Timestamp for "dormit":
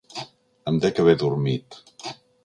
1.23-1.77